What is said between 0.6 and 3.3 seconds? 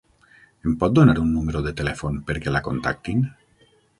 Em pot donar un número de telèfon perquè la contactin?